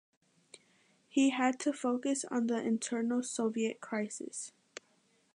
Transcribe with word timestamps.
He 1.09 1.29
had 1.29 1.59
to 1.59 1.71
focus 1.71 2.25
on 2.31 2.47
the 2.47 2.57
internal 2.57 3.21
Soviet 3.21 3.81
crisis. 3.81 4.51